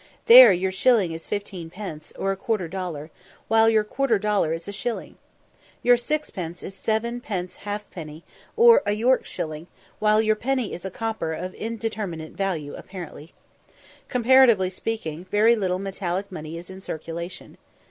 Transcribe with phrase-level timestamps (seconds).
[0.25, 3.11] There your shilling is fifteen pence, or a quarter dollar;
[3.47, 5.15] while your quarter dollar is a shilling.
[5.83, 8.23] Your sixpence is seven pence half penny,
[8.57, 9.67] or a "York shilling;"
[9.99, 13.31] while your penny is a "copper" of indeterminate value apparently.
[14.09, 17.59] Comparatively speaking, very little metallic money is in circulation.